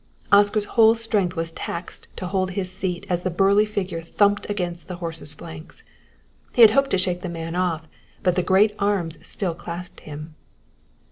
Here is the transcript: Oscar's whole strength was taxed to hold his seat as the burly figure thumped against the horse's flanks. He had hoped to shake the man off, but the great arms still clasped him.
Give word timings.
Oscar's 0.31 0.65
whole 0.65 0.95
strength 0.95 1.35
was 1.35 1.51
taxed 1.51 2.07
to 2.15 2.25
hold 2.25 2.49
his 2.57 2.71
seat 2.71 3.05
as 3.07 3.21
the 3.21 3.29
burly 3.29 3.67
figure 3.67 4.01
thumped 4.01 4.49
against 4.49 4.87
the 4.87 4.95
horse's 4.95 5.35
flanks. 5.35 5.83
He 6.55 6.63
had 6.63 6.71
hoped 6.71 6.89
to 6.89 6.97
shake 6.97 7.21
the 7.21 7.29
man 7.29 7.55
off, 7.55 7.87
but 8.23 8.33
the 8.35 8.41
great 8.41 8.73
arms 8.79 9.19
still 9.21 9.53
clasped 9.53 9.99
him. 9.99 10.33